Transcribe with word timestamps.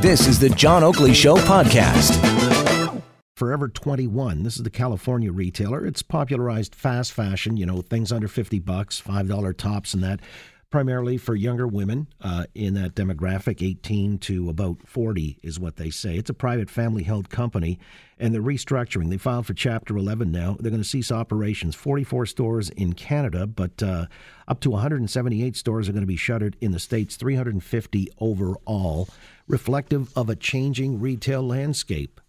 This 0.00 0.26
is 0.26 0.38
the 0.38 0.50
John 0.50 0.82
Oakley 0.84 1.14
Show 1.14 1.36
podcast. 1.36 2.12
Forever 3.36 3.68
21. 3.68 4.42
This 4.42 4.56
is 4.56 4.62
the 4.62 4.70
California 4.70 5.30
retailer. 5.30 5.86
It's 5.86 6.02
popularized 6.02 6.74
fast 6.74 7.12
fashion, 7.12 7.56
you 7.56 7.66
know, 7.66 7.82
things 7.82 8.10
under 8.12 8.28
50 8.28 8.58
bucks, 8.60 9.00
$5 9.00 9.56
tops 9.56 9.94
and 9.94 10.02
that 10.02 10.20
primarily 10.76 11.16
for 11.16 11.34
younger 11.34 11.66
women 11.66 12.06
uh, 12.20 12.44
in 12.54 12.74
that 12.74 12.94
demographic, 12.94 13.66
18 13.66 14.18
to 14.18 14.50
about 14.50 14.76
40 14.86 15.38
is 15.42 15.58
what 15.58 15.76
they 15.76 15.88
say. 15.88 16.18
It's 16.18 16.28
a 16.28 16.34
private 16.34 16.68
family 16.68 17.02
held 17.02 17.30
company, 17.30 17.78
and 18.18 18.34
they're 18.34 18.42
restructuring. 18.42 19.08
They 19.08 19.16
filed 19.16 19.46
for 19.46 19.54
Chapter 19.54 19.96
11 19.96 20.30
now. 20.30 20.54
They're 20.60 20.70
going 20.70 20.82
to 20.82 20.86
cease 20.86 21.10
operations. 21.10 21.74
44 21.74 22.26
stores 22.26 22.68
in 22.68 22.92
Canada, 22.92 23.46
but 23.46 23.82
uh, 23.82 24.04
up 24.48 24.60
to 24.60 24.70
178 24.70 25.56
stores 25.56 25.88
are 25.88 25.92
going 25.92 26.02
to 26.02 26.06
be 26.06 26.14
shuttered 26.14 26.58
in 26.60 26.72
the 26.72 26.78
States, 26.78 27.16
350 27.16 28.10
overall, 28.20 29.08
reflective 29.48 30.14
of 30.14 30.28
a 30.28 30.36
changing 30.36 31.00
retail 31.00 31.40
landscape. 31.40 32.20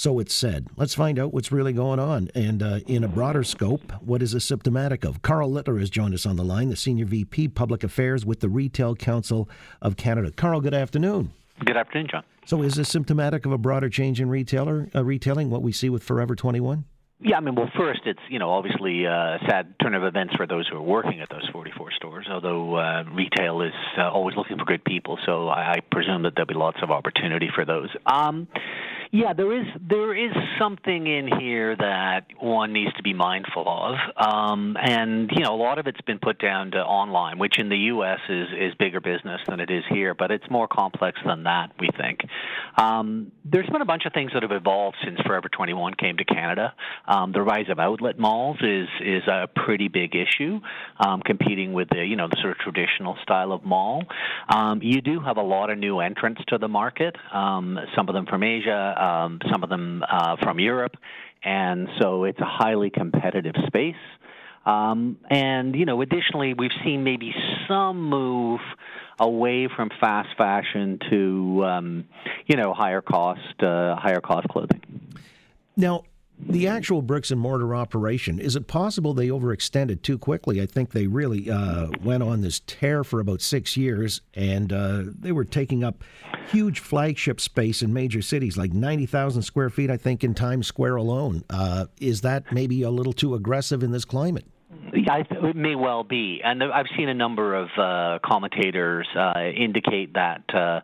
So 0.00 0.18
it's 0.18 0.34
said. 0.34 0.68
Let's 0.78 0.94
find 0.94 1.18
out 1.18 1.34
what's 1.34 1.52
really 1.52 1.74
going 1.74 1.98
on. 1.98 2.30
And 2.34 2.62
uh, 2.62 2.80
in 2.86 3.04
a 3.04 3.08
broader 3.08 3.44
scope, 3.44 3.92
what 4.00 4.22
is 4.22 4.32
this 4.32 4.46
symptomatic 4.46 5.04
of? 5.04 5.20
Karl 5.20 5.50
Littler 5.50 5.78
has 5.78 5.90
joined 5.90 6.14
us 6.14 6.24
on 6.24 6.36
the 6.36 6.42
line, 6.42 6.70
the 6.70 6.76
Senior 6.76 7.04
VP 7.04 7.48
Public 7.48 7.84
Affairs 7.84 8.24
with 8.24 8.40
the 8.40 8.48
Retail 8.48 8.96
Council 8.96 9.46
of 9.82 9.98
Canada. 9.98 10.30
Karl, 10.30 10.62
good 10.62 10.72
afternoon. 10.72 11.34
Good 11.62 11.76
afternoon, 11.76 12.08
John. 12.10 12.24
So 12.46 12.62
is 12.62 12.76
this 12.76 12.88
symptomatic 12.88 13.44
of 13.44 13.52
a 13.52 13.58
broader 13.58 13.90
change 13.90 14.22
in 14.22 14.30
retailer 14.30 14.88
uh, 14.94 15.04
retailing, 15.04 15.50
what 15.50 15.60
we 15.60 15.70
see 15.70 15.90
with 15.90 16.02
Forever 16.02 16.34
21? 16.34 16.86
Yeah, 17.22 17.36
I 17.36 17.40
mean, 17.40 17.54
well, 17.54 17.70
first, 17.76 18.00
it's 18.06 18.20
you 18.30 18.38
know 18.38 18.52
obviously 18.52 19.06
uh, 19.06 19.10
a 19.10 19.38
sad 19.46 19.74
turn 19.82 19.94
of 19.94 20.04
events 20.04 20.34
for 20.34 20.46
those 20.46 20.66
who 20.66 20.78
are 20.78 20.82
working 20.82 21.20
at 21.20 21.28
those 21.28 21.46
44 21.52 21.92
stores. 21.92 22.26
Although 22.30 22.76
uh, 22.76 23.04
retail 23.12 23.60
is 23.60 23.74
uh, 23.98 24.08
always 24.10 24.34
looking 24.34 24.56
for 24.56 24.64
good 24.64 24.82
people, 24.82 25.18
so 25.26 25.48
I, 25.48 25.72
I 25.72 25.80
presume 25.92 26.22
that 26.22 26.32
there'll 26.34 26.48
be 26.48 26.54
lots 26.54 26.78
of 26.82 26.90
opportunity 26.90 27.50
for 27.54 27.66
those. 27.66 27.90
Um, 28.06 28.48
yeah, 29.12 29.32
there 29.32 29.52
is 29.58 29.66
there 29.88 30.16
is 30.16 30.30
something 30.56 31.08
in 31.08 31.28
here 31.40 31.74
that 31.74 32.26
one 32.38 32.72
needs 32.72 32.92
to 32.94 33.02
be 33.02 33.12
mindful 33.12 33.64
of, 33.66 33.96
um, 34.16 34.76
and 34.80 35.28
you 35.34 35.42
know 35.42 35.52
a 35.52 35.56
lot 35.56 35.80
of 35.80 35.88
it's 35.88 36.00
been 36.02 36.20
put 36.20 36.38
down 36.38 36.70
to 36.72 36.78
online, 36.78 37.40
which 37.40 37.58
in 37.58 37.68
the 37.68 37.76
U.S. 37.76 38.20
is 38.28 38.46
is 38.56 38.74
bigger 38.78 39.00
business 39.00 39.40
than 39.48 39.58
it 39.58 39.68
is 39.68 39.82
here, 39.90 40.14
but 40.14 40.30
it's 40.30 40.48
more 40.48 40.68
complex 40.68 41.18
than 41.26 41.42
that. 41.42 41.72
We 41.80 41.88
think 41.98 42.20
um, 42.78 43.32
there's 43.44 43.68
been 43.68 43.82
a 43.82 43.86
bunch 43.86 44.04
of 44.06 44.12
things 44.12 44.30
that 44.32 44.44
have 44.44 44.52
evolved 44.52 44.98
since 45.04 45.18
Forever 45.26 45.48
21 45.48 45.94
came 45.94 46.16
to 46.18 46.24
Canada. 46.24 46.72
Um, 47.08 47.32
the 47.32 47.42
rise 47.42 47.66
of 47.68 47.80
outlet 47.80 48.16
malls 48.16 48.58
is 48.62 48.86
is 49.00 49.26
a 49.26 49.48
pretty 49.48 49.88
big 49.88 50.14
issue, 50.14 50.60
um, 51.04 51.20
competing 51.22 51.72
with 51.72 51.88
the 51.88 52.04
you 52.04 52.14
know 52.14 52.28
the 52.28 52.36
sort 52.40 52.52
of 52.52 52.58
traditional 52.58 53.16
style 53.24 53.50
of 53.50 53.64
mall. 53.64 54.04
Um, 54.48 54.80
you 54.84 55.00
do 55.00 55.18
have 55.18 55.36
a 55.36 55.42
lot 55.42 55.70
of 55.70 55.78
new 55.78 55.98
entrants 55.98 56.42
to 56.46 56.58
the 56.58 56.68
market, 56.68 57.16
um, 57.34 57.76
some 57.96 58.08
of 58.08 58.14
them 58.14 58.26
from 58.26 58.44
Asia 58.44 58.94
um, 59.00 59.40
some 59.50 59.62
of 59.62 59.68
them 59.70 60.04
uh, 60.08 60.36
from 60.42 60.58
Europe, 60.60 60.96
and 61.42 61.88
so 62.00 62.24
it's 62.24 62.40
a 62.40 62.44
highly 62.44 62.90
competitive 62.90 63.54
space. 63.66 63.94
Um, 64.66 65.18
and 65.30 65.74
you 65.74 65.86
know, 65.86 66.02
additionally, 66.02 66.54
we've 66.54 66.70
seen 66.84 67.02
maybe 67.02 67.34
some 67.66 68.08
move 68.08 68.60
away 69.18 69.68
from 69.74 69.90
fast 70.00 70.28
fashion 70.36 70.98
to 71.10 71.64
um, 71.64 72.04
you 72.46 72.56
know 72.56 72.74
higher 72.74 73.00
cost 73.00 73.62
uh, 73.62 73.96
higher 73.96 74.20
cost 74.20 74.48
clothing. 74.48 74.82
Now, 75.76 76.04
the 76.48 76.66
actual 76.66 77.02
bricks 77.02 77.30
and 77.30 77.40
mortar 77.40 77.74
operation, 77.74 78.38
is 78.38 78.56
it 78.56 78.66
possible 78.66 79.14
they 79.14 79.28
overextended 79.28 80.02
too 80.02 80.18
quickly? 80.18 80.60
I 80.60 80.66
think 80.66 80.90
they 80.90 81.06
really 81.06 81.50
uh, 81.50 81.88
went 82.02 82.22
on 82.22 82.40
this 82.40 82.60
tear 82.66 83.04
for 83.04 83.20
about 83.20 83.40
six 83.40 83.76
years, 83.76 84.20
and 84.34 84.72
uh, 84.72 85.02
they 85.06 85.32
were 85.32 85.44
taking 85.44 85.84
up 85.84 86.02
huge 86.48 86.80
flagship 86.80 87.40
space 87.40 87.82
in 87.82 87.92
major 87.92 88.22
cities, 88.22 88.56
like 88.56 88.72
90,000 88.72 89.42
square 89.42 89.70
feet, 89.70 89.90
I 89.90 89.96
think, 89.96 90.24
in 90.24 90.34
Times 90.34 90.66
Square 90.66 90.96
alone. 90.96 91.44
Uh, 91.50 91.86
is 92.00 92.22
that 92.22 92.52
maybe 92.52 92.82
a 92.82 92.90
little 92.90 93.12
too 93.12 93.34
aggressive 93.34 93.82
in 93.82 93.92
this 93.92 94.04
climate? 94.04 94.46
I, 94.92 95.24
it 95.30 95.56
may 95.56 95.74
well 95.74 96.04
be, 96.04 96.40
and 96.42 96.62
I've 96.62 96.86
seen 96.96 97.08
a 97.08 97.14
number 97.14 97.54
of 97.54 97.68
uh, 97.78 98.18
commentators 98.24 99.06
uh, 99.16 99.40
indicate 99.56 100.14
that 100.14 100.42
uh, 100.54 100.80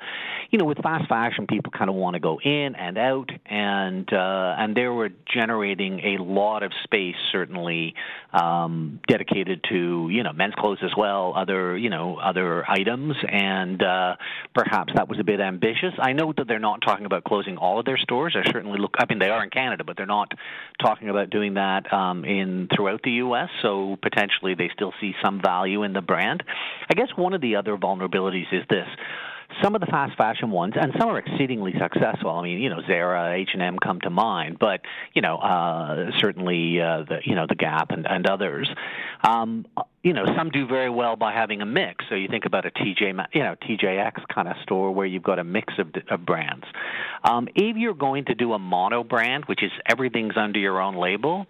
you 0.51 0.59
know 0.59 0.65
with 0.65 0.79
fast 0.79 1.09
fashion, 1.09 1.47
people 1.47 1.73
kind 1.77 1.91
of 1.91 1.97
want 1.97 2.15
to 2.15 2.21
go 2.21 2.41
in 2.43 2.75
and 2.77 2.99
out, 2.99 3.31
and 3.47 4.11
uh, 4.13 4.55
and 4.59 4.77
they 4.77 4.87
were 4.87 5.11
generating 5.33 6.01
a 6.01 6.23
lot 6.23 6.63
of 6.63 6.73
space, 6.85 7.17
certainly 7.33 7.95
um, 8.33 9.01
dedicated 9.09 9.65
to 9.71 10.09
you 10.11 10.23
know 10.23 10.33
men's 10.33 10.55
clothes 10.55 10.79
as 10.83 10.93
well, 10.97 11.35
other 11.37 11.77
you 11.77 11.91
know 11.91 12.17
other 12.17 12.69
items, 12.69 13.17
and 13.29 13.83
uh, 13.83 14.17
perhaps 14.55 14.93
that 14.95 15.09
was 15.09 15.19
a 15.19 15.25
bit 15.25 15.41
ambitious. 15.41 15.93
I 15.99 16.13
know 16.13 16.33
that 16.37 16.47
they're 16.47 16.59
not 16.59 16.81
talking 16.85 17.07
about 17.07 17.25
closing 17.25 17.57
all 17.57 17.79
of 17.79 17.85
their 17.85 17.99
stores. 17.99 18.37
I 18.37 18.51
certainly 18.51 18.79
look. 18.79 18.95
I 18.99 19.07
mean, 19.09 19.19
they 19.19 19.29
are 19.29 19.43
in 19.43 19.51
Canada, 19.51 19.85
but 19.85 19.97
they're 19.97 20.07
not 20.07 20.33
talking 20.81 21.09
about 21.09 21.31
doing 21.31 21.55
that 21.55 21.93
um, 21.93 22.25
in 22.25 22.69
throughout 22.75 23.03
the 23.03 23.13
U.S. 23.13 23.49
So 23.63 23.96
potentially 23.97 24.55
they 24.55 24.71
still 24.75 24.93
see 25.01 25.15
some 25.25 25.41
value 25.41 25.83
in 25.83 25.93
the 25.93 26.01
brand. 26.01 26.43
I 26.91 26.95
guess 26.95 27.09
one 27.17 27.35
of 27.35 27.41
the 27.41 27.57
other 27.57 27.77
vulnerabilities 27.77 28.53
is 28.53 28.65
this 28.69 28.89
some 29.63 29.75
of 29.75 29.81
the 29.81 29.87
fast 29.87 30.17
fashion 30.17 30.51
ones, 30.51 30.75
and 30.77 30.93
some 30.99 31.09
are 31.09 31.19
exceedingly 31.19 31.73
successful. 31.79 32.31
I 32.31 32.43
mean, 32.43 32.59
you 32.59 32.69
know, 32.69 32.81
Zara, 32.87 33.35
H 33.35 33.51
and 33.53 33.63
M 33.63 33.77
come 33.79 34.01
to 34.03 34.11
mind, 34.11 34.59
but 34.59 34.81
you 35.15 35.23
know, 35.23 35.37
uh, 35.37 36.11
certainly 36.19 36.81
uh, 36.81 37.05
the 37.09 37.19
you 37.25 37.35
know 37.35 37.47
the 37.49 37.55
Gap 37.55 37.91
and, 37.91 38.07
and 38.07 38.29
others. 38.29 38.69
Um, 39.27 39.67
you 40.03 40.13
know, 40.13 40.25
some 40.37 40.51
do 40.51 40.67
very 40.67 40.91
well 40.91 41.17
by 41.17 41.33
having 41.33 41.63
a 41.63 41.67
mix. 41.67 42.05
So 42.09 42.15
you 42.15 42.29
think 42.29 42.45
about 42.45 42.65
a 42.65 42.71
TJ, 42.71 43.27
you 43.33 43.43
know, 43.43 43.57
TJX 43.57 44.29
kind 44.33 44.47
of 44.47 44.57
store 44.63 44.93
where 44.93 45.07
you've 45.07 45.25
got 45.25 45.41
a 45.41 45.45
mix 45.45 45.75
of, 45.79 45.89
of 46.11 46.25
brands. 46.25 46.65
Um, 47.25 47.49
if 47.57 47.77
you're 47.77 47.95
going 47.95 48.27
to 48.27 48.35
do 48.35 48.53
a 48.53 48.59
mono 48.59 49.03
brand, 49.03 49.47
which 49.47 49.65
is 49.65 49.73
everything's 49.85 50.37
under 50.37 50.61
your 50.61 50.81
own 50.81 50.97
label, 50.97 51.47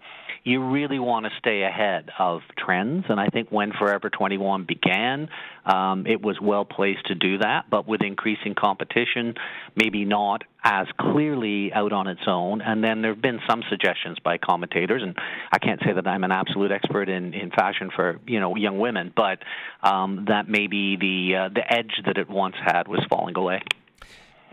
you 0.47 0.63
really 0.63 0.97
want 0.97 1.25
to 1.25 1.31
stay 1.39 1.63
ahead 1.63 2.09
of 2.17 2.39
trends. 2.57 3.03
And 3.09 3.19
I 3.19 3.27
think 3.27 3.49
when 3.51 3.73
Forever 3.73 4.09
21 4.09 4.63
began, 4.63 5.27
um, 5.65 6.07
it 6.07 6.21
was 6.21 6.39
well 6.41 6.63
placed 6.63 7.07
to 7.07 7.15
do 7.15 7.39
that. 7.39 7.69
But 7.69 7.85
with 7.85 8.01
increasing 8.01 8.55
competition, 8.55 9.35
maybe 9.75 10.05
not 10.05 10.43
as 10.63 10.87
clearly 10.97 11.73
out 11.73 11.91
on 11.91 12.07
its 12.07 12.21
own. 12.27 12.61
And 12.61 12.81
then 12.81 13.01
there 13.01 13.13
have 13.13 13.21
been 13.21 13.41
some 13.49 13.61
suggestions 13.69 14.19
by 14.23 14.37
commentators, 14.37 15.03
and 15.03 15.15
I 15.51 15.59
can't 15.59 15.81
say 15.85 15.91
that 15.93 16.07
I'm 16.07 16.23
an 16.23 16.31
absolute 16.31 16.71
expert 16.71 17.09
in, 17.09 17.33
in 17.33 17.51
fashion 17.51 17.89
for 17.93 18.19
you 18.25 18.39
know 18.39 18.55
young 18.55 18.79
women, 18.79 19.11
but 19.13 19.39
um, 19.83 20.25
that 20.29 20.47
maybe 20.47 20.95
the 20.95 21.35
uh, 21.35 21.49
the 21.53 21.73
edge 21.73 21.91
that 22.05 22.17
it 22.17 22.29
once 22.29 22.55
had 22.63 22.87
was 22.87 23.05
falling 23.09 23.37
away. 23.37 23.61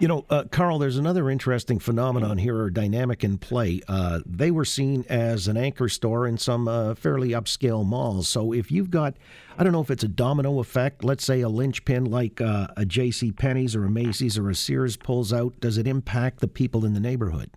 You 0.01 0.09
know, 0.09 0.25
uh, 0.29 0.45
Karl, 0.51 0.81
there's 0.81 0.97
another 0.97 1.31
interesting 1.31 1.79
phenomenon 1.79 2.37
here 2.37 2.57
or 2.57 2.69
dynamic 2.69 3.23
in 3.23 3.39
play. 3.39 3.81
Uh, 3.87 4.21
they 4.27 4.51
were 4.51 4.65
seen 4.65 5.05
as 5.09 5.47
an 5.47 5.57
anchor 5.57 5.89
store 5.89 6.27
in 6.27 6.37
some 6.37 6.67
uh, 6.67 6.95
fairly 6.95 7.29
upscale 7.29 7.87
malls. 7.87 8.29
So 8.29 8.53
if 8.53 8.73
you've 8.73 8.91
got, 8.91 9.15
I 9.57 9.63
don't 9.63 9.73
know 9.73 9.81
if 9.81 9.93
it's 9.93 10.03
a 10.03 10.09
domino 10.09 10.59
effect, 10.59 11.05
let's 11.05 11.25
say 11.25 11.43
a 11.43 11.49
linchpin 11.49 12.07
like 12.07 12.41
uh, 12.41 12.67
a 12.77 12.85
J.C. 12.85 13.31
Penney's 13.31 13.77
or 13.77 13.85
a 13.85 13.91
Macy's 13.91 14.37
or 14.37 14.51
a 14.51 14.55
Sears 14.55 14.97
pulls 14.97 15.33
out, 15.33 15.61
does 15.61 15.79
it 15.79 15.87
impact 15.87 16.41
the 16.41 16.49
people 16.49 16.85
in 16.85 16.95
the 16.95 17.01
neighborhood, 17.01 17.51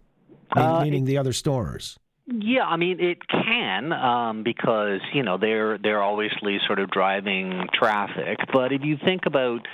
uh, 0.56 0.84
meaning 0.84 1.06
the 1.06 1.18
other 1.18 1.34
stores? 1.34 1.98
Yeah, 2.28 2.66
I 2.66 2.76
mean 2.76 3.00
it 3.00 3.20
can 3.30 3.94
um, 3.94 4.44
because 4.44 5.00
you 5.14 5.24
know 5.24 5.38
they're 5.38 5.78
they're 5.78 6.04
obviously 6.04 6.58
sort 6.68 6.80
of 6.80 6.92
driving 6.92 7.68
traffic. 7.74 8.40
But 8.52 8.74
if 8.74 8.82
you 8.84 8.98
think 8.98 9.22
about 9.26 9.66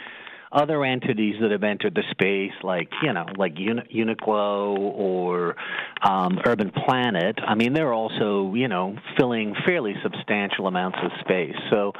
other 0.53 0.86
entities 0.86 1.36
that 1.41 1.52
have 1.52 1.64
entered 1.64 1.96
the 1.96 2.03
space, 2.12 2.53
like 2.64 2.90
you 3.02 3.12
know, 3.12 3.25
like 3.38 3.58
Uni- 3.58 3.90
Uniqlo 3.94 4.78
or 4.78 5.56
um, 6.02 6.40
Urban 6.46 6.72
Planet. 6.72 7.40
I 7.46 7.56
mean, 7.56 7.74
they're 7.74 7.94
also 7.94 8.53
you 8.53 8.68
know 8.68 8.96
filling 9.18 9.56
fairly 9.66 9.96
substantial 10.03 10.68
amounts 10.68 11.00
of 11.03 11.12
space. 11.22 11.56
So 11.69 11.94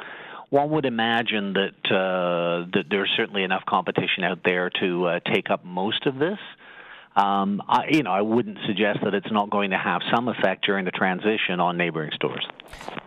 one 0.50 0.70
would 0.70 0.86
imagine 0.86 1.54
that 1.54 1.90
uh, 1.90 2.70
that 2.72 2.84
there's 2.88 3.12
certainly 3.16 3.42
enough 3.42 3.64
competition 3.66 4.22
out 4.22 4.38
there 4.44 4.70
to 4.80 5.06
uh, 5.06 5.20
take 5.32 5.50
up 5.50 5.64
most 5.64 6.06
of 6.06 6.16
this. 6.16 6.38
Um, 7.16 7.62
I, 7.68 7.86
you 7.90 8.02
know, 8.02 8.10
I 8.10 8.22
wouldn't 8.22 8.58
suggest 8.66 9.00
that 9.04 9.14
it's 9.14 9.30
not 9.30 9.50
going 9.50 9.70
to 9.70 9.78
have 9.78 10.02
some 10.12 10.28
effect 10.28 10.64
during 10.66 10.84
the 10.84 10.90
transition 10.90 11.60
on 11.60 11.76
neighboring 11.76 12.10
stores. 12.14 12.44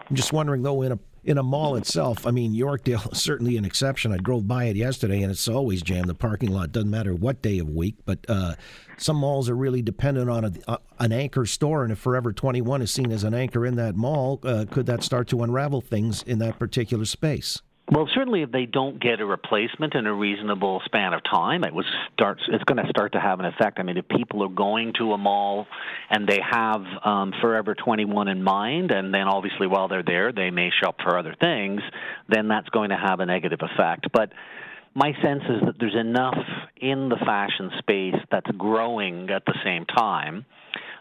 I'm 0.09 0.15
just 0.15 0.31
wondering, 0.31 0.63
though, 0.63 0.81
in 0.81 0.93
a 0.93 0.99
in 1.27 1.37
a 1.37 1.43
mall 1.43 1.75
itself, 1.75 2.25
I 2.25 2.31
mean, 2.31 2.53
Yorkdale 2.53 3.11
is 3.11 3.21
certainly 3.21 3.57
an 3.57 3.65
exception. 3.65 4.13
I 4.13 4.17
drove 4.17 4.47
by 4.47 4.63
it 4.63 4.77
yesterday, 4.77 5.21
and 5.21 5.29
it's 5.29 5.49
always 5.49 5.81
jammed. 5.81 6.07
The 6.07 6.15
parking 6.15 6.51
lot 6.51 6.71
doesn't 6.71 6.89
matter 6.89 7.13
what 7.13 7.41
day 7.41 7.59
of 7.59 7.69
week. 7.69 7.95
But 8.05 8.25
uh, 8.29 8.55
some 8.97 9.17
malls 9.17 9.49
are 9.49 9.55
really 9.55 9.81
dependent 9.81 10.29
on 10.29 10.45
a, 10.45 10.51
a, 10.69 10.79
an 10.99 11.11
anchor 11.11 11.45
store, 11.45 11.83
and 11.83 11.91
if 11.91 11.99
Forever 11.99 12.31
21 12.31 12.81
is 12.81 12.91
seen 12.91 13.11
as 13.11 13.25
an 13.25 13.33
anchor 13.33 13.65
in 13.65 13.75
that 13.75 13.97
mall, 13.97 14.39
uh, 14.43 14.65
could 14.71 14.85
that 14.85 15.03
start 15.03 15.27
to 15.27 15.43
unravel 15.43 15.81
things 15.81 16.23
in 16.23 16.39
that 16.39 16.57
particular 16.57 17.03
space? 17.03 17.61
Well, 17.89 18.09
certainly, 18.13 18.41
if 18.41 18.51
they 18.51 18.65
don't 18.65 18.99
get 18.99 19.21
a 19.21 19.25
replacement 19.25 19.95
in 19.95 20.07
a 20.07 20.13
reasonable 20.13 20.81
span 20.83 21.13
of 21.13 21.21
time, 21.23 21.63
it 21.63 21.73
was 21.73 21.85
starts. 22.13 22.41
It's 22.49 22.63
going 22.65 22.83
to 22.83 22.89
start 22.89 23.13
to 23.13 23.19
have 23.19 23.39
an 23.39 23.45
effect. 23.45 23.79
I 23.79 23.83
mean, 23.83 23.95
if 23.95 24.09
people 24.09 24.43
are 24.43 24.49
going 24.49 24.91
to 24.97 25.13
a 25.13 25.17
mall 25.17 25.67
and 26.09 26.27
they 26.27 26.39
have 26.41 26.83
um, 27.05 27.33
Forever 27.39 27.75
21 27.75 28.27
in 28.27 28.43
mind, 28.43 28.91
and 28.91 29.13
then 29.13 29.29
obviously 29.29 29.67
while 29.67 29.87
they're 29.87 30.03
there, 30.03 30.33
they 30.33 30.49
may 30.49 30.69
shop 30.83 30.97
for 31.01 31.17
other 31.17 31.33
things, 31.39 31.81
then 32.27 32.49
that's 32.49 32.67
going 32.69 32.89
to 32.89 32.97
have 32.97 33.21
a 33.21 33.25
negative 33.25 33.59
effect. 33.61 34.07
But 34.11 34.33
my 34.93 35.13
sense 35.23 35.43
is 35.43 35.61
that 35.65 35.75
there's 35.79 35.95
enough 35.95 36.37
in 36.75 37.07
the 37.07 37.17
fashion 37.25 37.71
space 37.79 38.21
that's 38.29 38.51
growing 38.57 39.29
at 39.29 39.45
the 39.45 39.55
same 39.63 39.85
time 39.85 40.45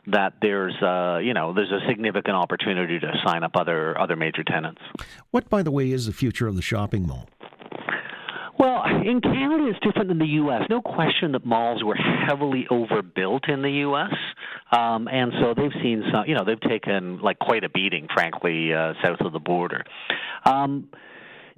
that 0.08 0.34
there's 0.40 0.74
uh, 0.82 1.18
you 1.22 1.34
know 1.34 1.52
there's 1.52 1.72
a 1.72 1.80
significant 1.88 2.36
opportunity 2.36 2.98
to 2.98 3.12
sign 3.24 3.42
up 3.42 3.52
other 3.56 3.98
other 3.98 4.16
major 4.16 4.44
tenants. 4.44 4.80
What, 5.30 5.48
by 5.48 5.62
the 5.62 5.70
way, 5.70 5.90
is 5.90 6.06
the 6.06 6.12
future 6.12 6.46
of 6.46 6.56
the 6.56 6.62
shopping 6.62 7.06
mall? 7.06 7.28
Well, 8.58 8.84
in 8.86 9.20
Canada, 9.20 9.68
it's 9.68 9.78
different 9.84 10.08
than 10.08 10.18
the 10.18 10.26
U.S. 10.26 10.62
No 10.70 10.80
question 10.80 11.32
that 11.32 11.44
malls 11.44 11.84
were 11.84 11.94
heavily 11.94 12.66
overbuilt 12.70 13.48
in 13.48 13.60
the 13.60 13.70
U.S., 13.70 14.14
um, 14.72 15.08
and 15.08 15.32
so 15.40 15.52
they've 15.54 15.82
seen 15.82 16.04
some. 16.10 16.24
You 16.26 16.34
know, 16.34 16.44
they've 16.44 16.60
taken 16.60 17.20
like 17.20 17.38
quite 17.38 17.64
a 17.64 17.68
beating, 17.68 18.08
frankly, 18.12 18.72
uh, 18.72 18.94
south 19.04 19.20
of 19.20 19.32
the 19.32 19.40
border. 19.40 19.84
Um, 20.44 20.88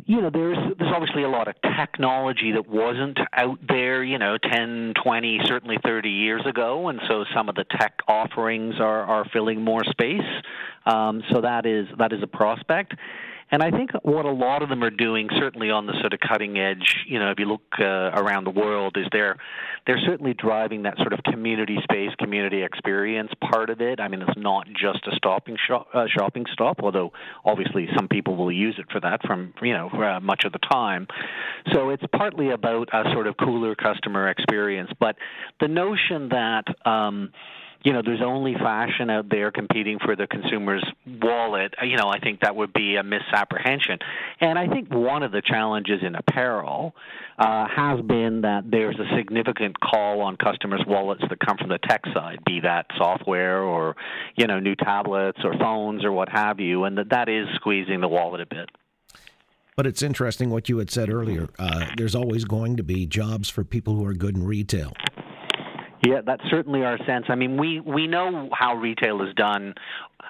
you 0.06 0.20
know, 0.20 0.30
there's 0.30 0.56
there's 0.78 0.92
obviously 0.94 1.22
a 1.22 1.28
lot 1.28 1.48
of 1.48 1.54
technology 1.76 2.52
that 2.52 2.68
wasn't 2.68 3.18
out 3.32 3.58
there, 3.68 4.02
you 4.02 4.18
know, 4.18 4.38
10, 4.38 4.94
20, 5.02 5.40
certainly 5.44 5.76
30 5.84 6.08
years 6.08 6.42
ago, 6.46 6.88
and 6.88 7.00
so 7.08 7.24
some 7.34 7.48
of 7.48 7.54
the 7.54 7.64
tech 7.64 7.98
offerings 8.06 8.76
are 8.80 9.02
are 9.02 9.24
filling 9.32 9.62
more 9.62 9.84
space. 9.84 10.20
Um, 10.86 11.22
so 11.32 11.42
that 11.42 11.66
is 11.66 11.86
that 11.98 12.12
is 12.12 12.22
a 12.22 12.26
prospect. 12.26 12.94
And 13.50 13.62
I 13.62 13.70
think 13.70 13.90
what 14.02 14.26
a 14.26 14.30
lot 14.30 14.62
of 14.62 14.68
them 14.68 14.84
are 14.84 14.90
doing, 14.90 15.28
certainly 15.38 15.70
on 15.70 15.86
the 15.86 15.94
sort 16.00 16.12
of 16.12 16.20
cutting 16.20 16.58
edge, 16.58 17.04
you 17.06 17.18
know, 17.18 17.30
if 17.30 17.38
you 17.38 17.46
look 17.46 17.62
uh, 17.80 17.84
around 17.84 18.44
the 18.44 18.50
world, 18.50 18.96
is 18.96 19.06
they're 19.10 19.36
they're 19.86 20.00
certainly 20.04 20.34
driving 20.34 20.82
that 20.82 20.98
sort 20.98 21.14
of 21.14 21.20
community 21.22 21.78
space, 21.82 22.10
community 22.18 22.62
experience 22.62 23.30
part 23.50 23.70
of 23.70 23.80
it. 23.80 24.00
I 24.00 24.08
mean, 24.08 24.20
it's 24.20 24.36
not 24.36 24.66
just 24.66 25.06
a 25.06 25.16
stopping 25.16 25.56
shop, 25.66 25.88
uh, 25.94 26.04
shopping 26.14 26.44
stop, 26.52 26.80
although 26.82 27.12
obviously 27.44 27.88
some 27.96 28.06
people 28.06 28.36
will 28.36 28.52
use 28.52 28.76
it 28.78 28.86
for 28.92 29.00
that 29.00 29.22
from 29.26 29.54
you 29.62 29.72
know 29.72 29.88
uh, 29.88 30.20
much 30.20 30.44
of 30.44 30.52
the 30.52 30.58
time. 30.58 31.06
So 31.72 31.88
it's 31.88 32.04
partly 32.14 32.50
about 32.50 32.88
a 32.92 33.10
sort 33.12 33.26
of 33.26 33.36
cooler 33.38 33.74
customer 33.74 34.28
experience, 34.28 34.90
but 35.00 35.16
the 35.60 35.68
notion 35.68 36.28
that 36.28 36.64
um, 36.84 37.32
you 37.84 37.92
know, 37.92 38.02
there's 38.04 38.22
only 38.22 38.54
fashion 38.54 39.08
out 39.08 39.28
there 39.28 39.50
competing 39.52 39.98
for 40.04 40.16
the 40.16 40.26
consumer's 40.26 40.84
wallet. 41.06 41.74
You 41.82 41.96
know, 41.96 42.08
I 42.08 42.18
think 42.18 42.40
that 42.40 42.56
would 42.56 42.72
be 42.72 42.96
a 42.96 43.02
misapprehension. 43.02 43.98
And 44.40 44.58
I 44.58 44.66
think 44.66 44.92
one 44.92 45.22
of 45.22 45.30
the 45.30 45.42
challenges 45.42 46.00
in 46.02 46.14
apparel 46.16 46.94
uh, 47.38 47.68
has 47.68 48.00
been 48.00 48.40
that 48.42 48.64
there's 48.68 48.98
a 48.98 49.16
significant 49.16 49.78
call 49.78 50.20
on 50.22 50.36
customers' 50.36 50.82
wallets 50.86 51.22
that 51.28 51.38
come 51.38 51.56
from 51.56 51.68
the 51.68 51.78
tech 51.78 52.02
side, 52.12 52.40
be 52.44 52.60
that 52.60 52.86
software 52.96 53.62
or, 53.62 53.94
you 54.36 54.48
know, 54.48 54.58
new 54.58 54.74
tablets 54.74 55.38
or 55.44 55.56
phones 55.58 56.04
or 56.04 56.10
what 56.10 56.28
have 56.28 56.58
you, 56.58 56.84
and 56.84 56.98
that 56.98 57.10
that 57.10 57.28
is 57.28 57.46
squeezing 57.54 58.00
the 58.00 58.08
wallet 58.08 58.40
a 58.40 58.46
bit. 58.46 58.70
But 59.76 59.86
it's 59.86 60.02
interesting 60.02 60.50
what 60.50 60.68
you 60.68 60.78
had 60.78 60.90
said 60.90 61.08
earlier. 61.08 61.48
Uh, 61.56 61.86
there's 61.96 62.16
always 62.16 62.44
going 62.44 62.76
to 62.78 62.82
be 62.82 63.06
jobs 63.06 63.48
for 63.48 63.62
people 63.62 63.94
who 63.94 64.04
are 64.04 64.12
good 64.14 64.34
in 64.34 64.44
retail. 64.44 64.92
Yeah, 66.08 66.22
that's 66.24 66.42
certainly 66.48 66.84
our 66.84 66.96
sense. 67.04 67.26
I 67.28 67.34
mean, 67.34 67.58
we 67.58 67.80
we 67.80 68.06
know 68.06 68.48
how 68.50 68.76
retail 68.76 69.20
is 69.20 69.34
done 69.34 69.74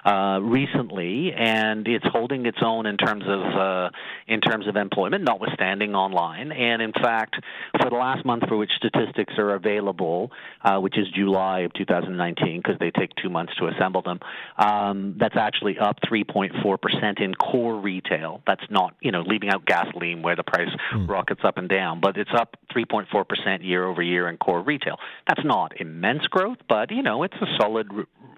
uh, 0.05 0.39
recently, 0.41 1.31
and 1.33 1.87
it's 1.87 2.05
holding 2.11 2.45
its 2.45 2.57
own 2.61 2.85
in 2.85 2.97
terms 2.97 3.23
of 3.25 3.41
uh, 3.41 3.89
in 4.27 4.41
terms 4.41 4.67
of 4.67 4.75
employment, 4.75 5.23
notwithstanding 5.23 5.95
online. 5.95 6.51
And 6.51 6.81
in 6.81 6.91
fact, 6.91 7.35
for 7.81 7.89
the 7.89 7.95
last 7.95 8.25
month 8.25 8.43
for 8.49 8.57
which 8.57 8.71
statistics 8.75 9.33
are 9.37 9.55
available, 9.55 10.31
uh, 10.63 10.79
which 10.79 10.97
is 10.97 11.07
July 11.15 11.61
of 11.61 11.73
2019, 11.73 12.61
because 12.61 12.77
they 12.79 12.91
take 12.91 13.11
two 13.21 13.29
months 13.29 13.53
to 13.59 13.67
assemble 13.67 14.01
them, 14.01 14.19
um, 14.57 15.15
that's 15.17 15.37
actually 15.37 15.77
up 15.79 15.97
3.4 16.11 16.81
percent 16.81 17.19
in 17.19 17.33
core 17.35 17.79
retail. 17.79 18.41
That's 18.45 18.65
not 18.69 18.95
you 18.99 19.13
know 19.13 19.21
leaving 19.21 19.49
out 19.49 19.65
gasoline 19.65 20.23
where 20.23 20.35
the 20.35 20.43
price 20.43 20.69
mm. 20.93 21.07
rockets 21.07 21.41
up 21.45 21.57
and 21.57 21.69
down, 21.69 22.01
but 22.01 22.17
it's 22.17 22.33
up 22.37 22.57
3.4 22.69 23.27
percent 23.27 23.63
year 23.63 23.85
over 23.85 24.01
year 24.01 24.27
in 24.27 24.37
core 24.37 24.61
retail. 24.61 24.97
That's 25.27 25.43
not 25.43 25.79
immense 25.79 26.23
growth, 26.27 26.57
but 26.67 26.91
you 26.91 27.01
know 27.01 27.23
it's 27.23 27.35
a 27.41 27.47
solid 27.59 27.89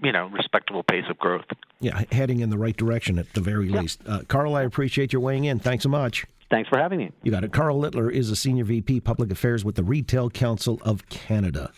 you 0.04 0.12
know 0.12 0.28
respectable 0.28 0.84
pace 0.84 1.06
of 1.10 1.18
growth. 1.18 1.46
Yeah, 1.80 2.04
heading 2.12 2.40
in 2.40 2.50
the 2.50 2.58
right 2.58 2.76
direction 2.76 3.20
at 3.20 3.34
the 3.34 3.42
very 3.42 3.70
yep. 3.70 3.82
least. 3.82 4.02
Uh, 4.06 4.22
Karl, 4.28 4.56
I 4.56 4.64
appreciate 4.64 5.14
your 5.14 5.22
weighing 5.22 5.46
in. 5.46 5.60
Thanks 5.60 5.84
so 5.84 5.90
much. 5.90 6.26
Thanks 6.50 6.68
for 6.68 6.78
having 6.78 7.00
me. 7.00 7.12
You 7.24 7.32
got 7.32 7.46
it. 7.46 7.54
Karl 7.54 7.80
Littler 7.80 8.12
is 8.12 8.30
a 8.30 8.36
senior 8.36 8.66
VP 8.66 9.00
Public 9.02 9.32
Affairs 9.32 9.64
with 9.64 9.76
the 9.76 9.84
Retail 9.84 10.30
Council 10.30 10.82
of 10.84 11.08
Canada. 11.08 11.72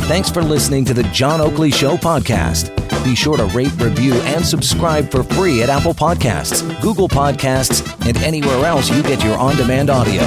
Thanks 0.00 0.30
for 0.30 0.42
listening 0.42 0.84
to 0.86 0.94
the 0.94 1.02
John 1.04 1.40
Oakley 1.40 1.70
Show 1.70 1.96
podcast. 1.96 2.76
Be 3.02 3.14
sure 3.14 3.36
to 3.36 3.46
rate, 3.46 3.72
review, 3.80 4.14
and 4.14 4.44
subscribe 4.44 5.10
for 5.10 5.22
free 5.22 5.62
at 5.62 5.70
Apple 5.70 5.94
Podcasts, 5.94 6.62
Google 6.82 7.08
Podcasts, 7.08 7.82
and 8.06 8.16
anywhere 8.18 8.66
else 8.66 8.90
you 8.90 9.02
get 9.02 9.24
your 9.24 9.38
on 9.38 9.56
demand 9.56 9.90
audio. 9.90 10.22